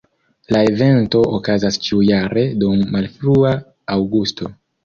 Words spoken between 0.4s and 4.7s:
La evento okazas ĉiujare dum malfrua aŭgusto.